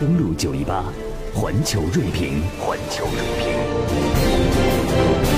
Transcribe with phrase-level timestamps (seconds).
[0.00, 0.82] 登录九一八，
[1.34, 5.29] 环球锐评，环球锐评。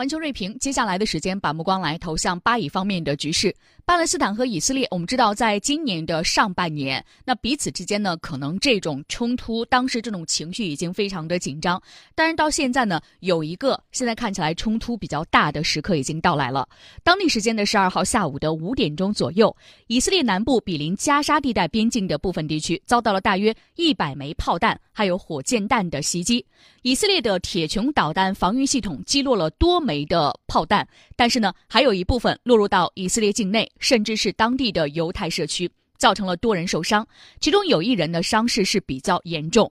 [0.00, 3.54] 环球锐评，接下来的时间把目光来投向巴以方面的局势。
[3.84, 11.78] 巴勒斯坦和以色列，我们知道，在今年的上半年，那彼此之间呢，可能这种冲突，当时这种情绪已经非常的紧张。
[12.14, 16.66] 但是，到现在呢，有一个现在看起来冲突比较大的时刻已经到来了。
[17.02, 19.54] 当地时间的十二号下午的五点钟左右，
[19.88, 26.42] 以色列南部比邻加沙地带边境的部分地区遭到了大约一百枚炮弹还有火箭弹的袭击。
[26.82, 30.86] 以色列的铁穹导弹防御系统击落了多枚枚的炮弹，
[31.16, 37.04] 但是呢，还有一部分落入到以色列境内，甚至是当地的犹太社区，造成了多人受伤，
[37.40, 39.70] 其中有一人的伤势是比较严重。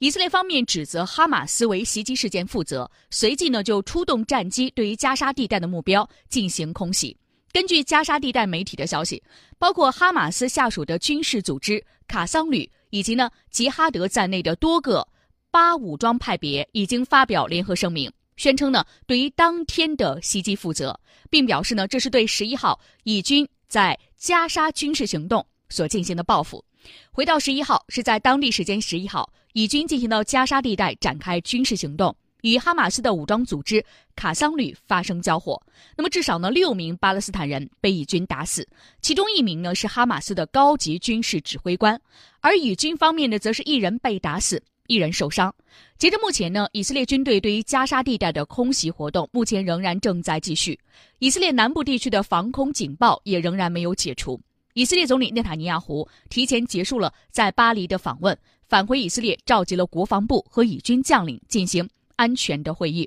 [0.00, 7.16] 以色列方面指责哈马斯为袭击事件负责，随即呢就出动战机对于加沙地带的目标进行空袭。
[7.52, 9.22] 根据加沙地带媒体的消息，
[9.58, 15.06] 包括哈马斯下属的军事组织卡桑旅以及呢吉哈德在内的多个。
[15.52, 18.08] 巴武装派别已经发表联合声明，
[18.40, 26.64] 宣称呢对于当天的袭击负责，并表示呢这是对十一号以军在加沙军事行动所进行的报复。
[27.10, 33.84] 回到十一号，是在当地时间十一号，以军进行到加沙地带展开军事行动，与哈马斯的武装组织
[34.16, 35.60] 卡桑旅发生交火。
[35.94, 38.66] 那么至少呢六名巴勒斯坦人被以军打死，
[39.02, 42.00] 其中一名呢是哈马斯的高级军事指挥官，
[42.40, 44.62] 而以军方面呢则是一人被打死。
[44.86, 45.54] 一人受伤。
[46.00, 50.80] 截至目前呢，以色列军队对于加沙地带的空袭活动目前仍然正在继续。
[51.18, 54.40] 以色列南部地区的防空警报也仍然没有解除。
[54.72, 58.34] 以色列总理内塔尼亚胡提前结束了在巴黎的访问，
[58.66, 63.06] 返回以色列召集了国防部和以军将领进行安全的会议。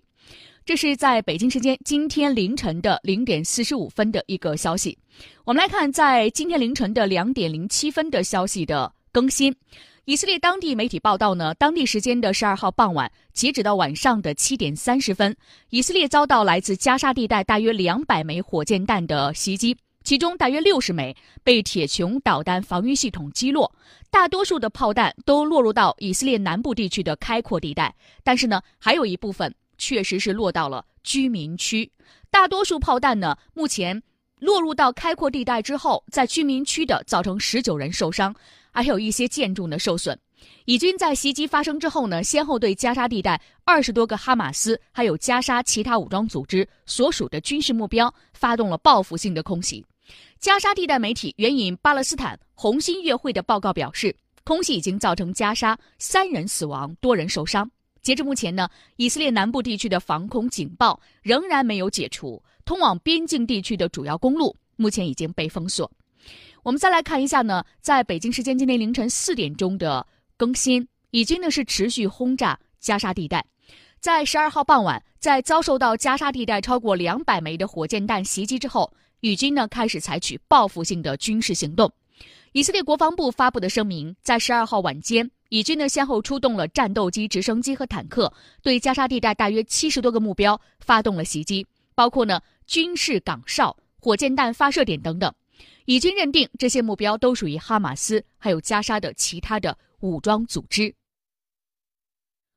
[0.64, 4.96] 这是在北京时间今天凌晨的零点四十五分的一个消息。
[5.46, 9.52] 我们来看，在今天凌晨的两点零七分的消息的更新。
[10.06, 15.34] 以色列当地媒体报道呢，当地时间的十二号傍晚，截止到晚上的七点三十分，
[15.70, 23.74] 以色列遭到来自加沙地带大约两百枚火箭弹的袭击，其中大约六十枚被铁穹导弹防御系统击落，
[24.12, 31.90] 大多数的炮弹都落入到以色列南部地区的开阔地带，但是呢，还有一部分确实是落到了居民区。
[32.30, 34.04] 大多数炮弹呢，目前
[34.44, 38.36] 落入到开阔地带之后，在居民区的造成十九人受伤。
[38.74, 40.20] 还有一些建筑呢受损。
[40.66, 49.86] 以军在袭击发生之后呢，先后对加沙地带二十多个哈马斯还有加沙其他武装组织所属的军事目标发动了报复性的空袭。
[50.40, 57.70] 加沙地带媒体援引巴勒斯坦红新月会的报告表示，空袭已经造成加沙三人死亡，多人受伤。
[58.02, 58.68] 截至目前呢，
[58.98, 65.90] 以色列南部地区的防空警报仍然没有解除，通往边境地区的主要公路目前已经被封锁。
[66.64, 70.06] 我们再来看一下呢，在北京时间今天凌晨四点钟的
[70.38, 73.46] 更新，以军呢是持续轰炸加沙地带。
[74.00, 81.92] 在十二号傍晚，在遭受到加沙地带超过两百枚的火箭弹袭击之后，以军呢开始采取报复性的军事行动。
[82.54, 88.32] 以色列国防部发布的声明，在十二号晚间，以军呢先后出动了战斗机、直升机和坦克，
[88.62, 91.66] 对加沙地带大约七十多个目标发动了袭击，
[91.96, 95.34] 包括呢军事岗哨、火箭弹发射点等等。
[95.86, 100.94] 以军认定这些目标都属于哈马斯，还有加沙的其他的武装组织。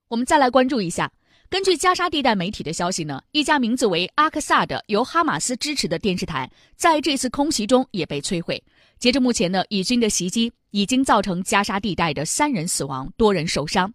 [0.09, 1.13] 我们再来关注一下，
[1.49, 8.63] 根据加沙地带媒体的消息呢，一家名字为阿克萨的由哈马斯支持的电视台，在这次空袭中也被摧毁。
[8.99, 13.93] 截至目前呢，以军的袭击已经造成加沙地带的三人死亡，多人受伤。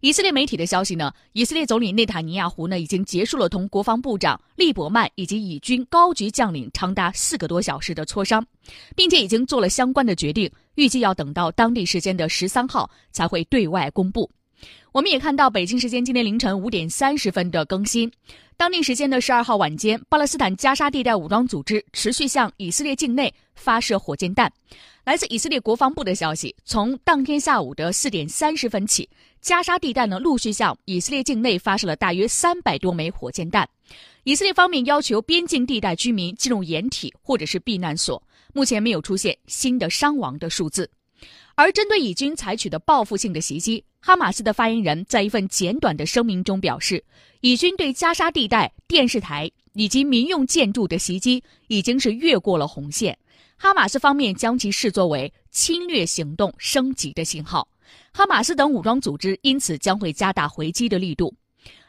[0.00, 8.44] 以色列媒体的消息呢，以色列总理内塔尼亚胡呢已经结束了同国防部长利伯曼以及以军高级将领长达四个多小时的磋商，
[8.96, 14.28] 并且已经做了相关的决定，预计要等到当地时间的十三号才会对外公布。
[14.92, 18.10] 我们也看到北京时间今天凌晨五点三十分的更新，
[18.56, 24.52] 当地时间的十二号晚间，巴勒斯坦加沙地带武装组织持续向以色列境内发射火箭弹。
[25.04, 29.08] 来自以色列国防部的消息，从当天下午的四点三十分起，
[29.40, 33.68] 加沙地带呢陆续向以色列境内发射了大约三百多枚火箭弹。
[34.22, 38.22] 以色列方面要求边境地带居民进入掩体或者是避难所，
[38.54, 40.88] 目前没有出现新的伤亡的数字。
[41.56, 47.02] 而针对以军采取的报复性的袭击，哈马斯的发言人在一份简短的声明中表示，
[47.40, 53.18] 以军对加沙地带电视台以及民用建筑的袭击已经是越过了红线。
[53.62, 57.68] 哈马斯方面将其视作为侵略行动升级的信号，
[58.12, 61.32] 哈马斯等武装组织因此将会加大回击的力度。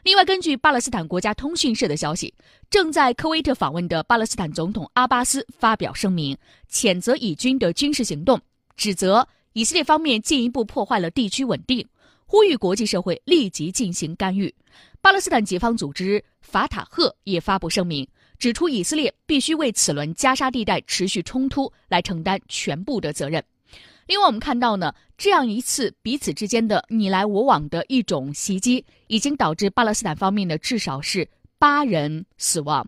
[0.04, 2.32] 另外，根据巴勒斯坦国家通讯社的消息，
[2.70, 6.38] 正在科威特访问的巴勒斯坦总统阿巴斯发表声明，
[6.70, 8.40] 谴责以军的军事行动。
[8.76, 11.84] 指责以色列方面进一步破坏了地区稳定，
[12.24, 14.54] 呼吁国际社会立即进行干预。
[15.00, 18.06] 巴勒斯坦解放组织法塔赫也发布声明，
[18.44, 23.42] 指出以色列必须为此轮加沙地带持续冲突来承担全部的责任。
[24.06, 31.26] 另外，我们看到呢，这样一次彼此之间的你来我往的一种袭击，已经导致巴勒斯坦方面的至少是
[31.58, 32.86] 八人死亡。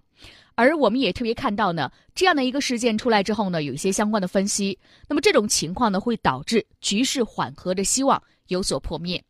[0.56, 4.78] 而我们也特别看到呢，这样的一个事件出来之后呢，有一些相关的分析。
[5.08, 9.24] 那么这种情况呢，会导致局势缓和的希望有所破灭。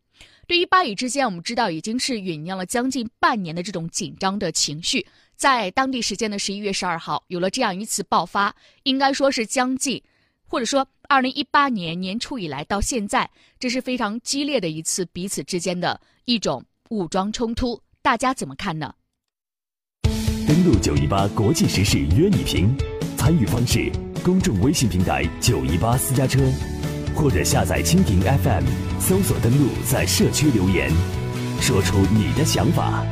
[0.48, 5.04] 对于巴以之间，我们知道已经是酝酿了将近半年的这种紧张的情绪，
[5.36, 8.54] 在当地时间的十一月十二号有了这样一次爆发，
[8.84, 10.02] 应该说是将近。
[10.48, 13.28] 或者说，二零一八年年初以来到现在，
[13.58, 18.94] 这是非常激烈的一次彼此之间的一种武装冲突，大家怎么看呢？
[20.46, 22.76] 登录九一八国际时事约你评，
[23.16, 23.90] 参与方式：
[24.24, 26.40] 公众微信平台九一八私家车，
[27.16, 28.64] 或者下载蜻蜓 FM，
[29.00, 30.92] 搜索登录在社区留言，
[31.60, 33.04] 说出你的想法。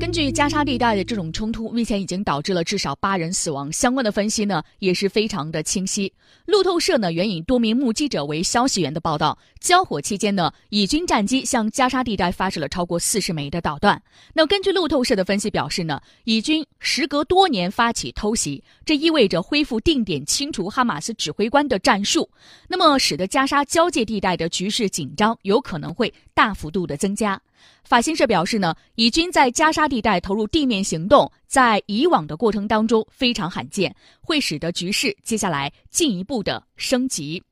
[0.00, 3.70] 根据加沙地带的这种冲突，目前已经导致了至少八人死亡。
[3.70, 6.10] 相关的分析呢，也是非常的清晰。
[6.46, 14.02] 路透社呢援引多名目击者为消息源的报道，交火期间呢，以军战机向加沙地带发射了超过四十枚的导弹。
[14.32, 22.26] 那根据路透社的分析表示呢，以军时隔多年发起偷袭，这意味着恢复定点清除哈马斯指挥官的战术，
[22.68, 27.38] 那么使得加沙交界地带的局势紧张有可能会大幅度的增加。
[27.84, 37.42] 法新社表示呢，以军在加沙地带投入地面行动，在以往的过程当中非常罕见，会使得局势接下来进一步的升级。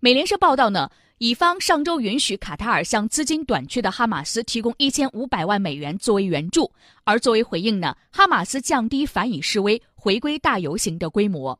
[0.00, 6.70] 美联社报道呢，以方上周允许卡塔尔向资金短缺的哈马斯提供一千五百万美元作为援助，
[7.04, 11.58] 而作为回应呢，哈马斯降低反以示威、回归大游行的规模。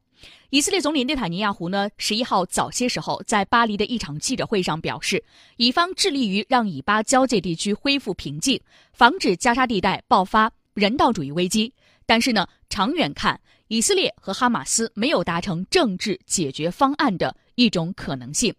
[0.51, 5.23] 以色列总理内塔尼亚胡呢，十一号早些时候在巴黎的一场记者会上表示，
[5.57, 8.61] 以方致力于让以巴交界地区恢复平静，
[8.93, 11.73] 防止加沙地带爆发人道主义危机。
[12.07, 18.55] 但是呢，长远看，以色列和哈马斯没有达成政治解决方案的一种可能性。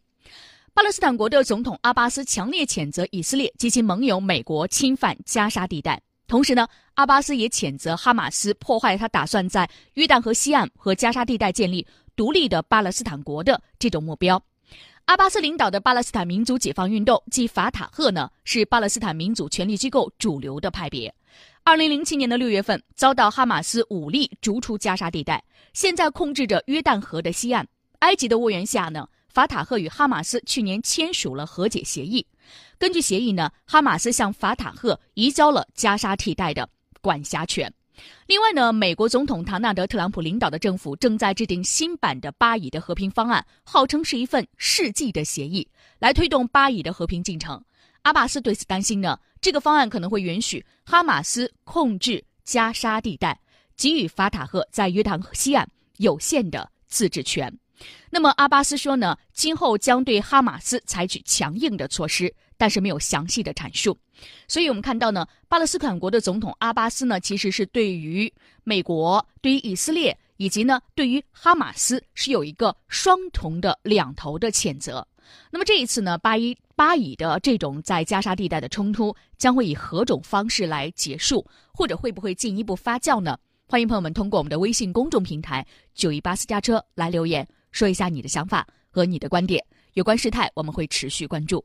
[0.73, 5.99] 巴勒斯坦国的总统阿巴斯强烈谴责以色列及其盟友美国侵犯加沙地带。
[6.27, 11.87] 同时呢，阿巴斯也谴责哈马斯破坏他打算在约旦河西岸和加沙地带建立
[12.17, 14.41] 独立的巴勒斯坦国的这种目标。
[15.05, 21.13] 阿巴斯领导的巴勒斯坦民族解放运动即法塔赫呢，是巴勒斯坦民主权力机构主流的派别。
[21.63, 25.41] 二零零七年的六月份，遭到哈马斯武力逐出加沙地带，
[25.71, 27.65] 现在控制着约旦河的西岸。
[27.99, 32.25] 埃及的斡旋下呢，法塔赫与哈马斯去年签署了和解协议。
[32.77, 36.69] 根据协议呢，哈马斯向法塔赫移交了加沙地带的
[37.01, 37.71] 管辖权。
[38.27, 45.67] 另外呢，美国总统唐纳德·特朗普领导的政府正在制定新版的巴以的和平方案，号称是一份世纪的协议，
[45.97, 47.59] 来推动巴以的和平进程。
[48.03, 53.39] 阿巴斯对此担心呢，这个方案可能会允许哈马斯控制加沙地带，
[53.75, 55.67] 给予法塔赫在约旦河西岸
[55.97, 57.51] 有限的自治权。
[58.09, 63.97] 那么阿巴斯说呢，今后将对哈马斯采取强硬的措施，但是没有详细的阐述。
[64.47, 68.33] 所以我们看到呢，巴勒斯坦国的总统阿巴斯呢，其实是对于
[68.63, 75.07] 美国、对于以色列以及呢对于哈马斯是有一个双重的两头的谴责。
[75.51, 83.37] 那么这一次呢，巴以巴以的这种在加沙地带的冲突将会以何种方式来结束，或者会不会进一步发酵呢？
[83.69, 87.45] 欢迎朋友们通过我们的微信公众平台“九一八私家车”来留言。
[87.71, 91.63] 说一下你的想法和你的观点，有关事态我们会持续关注。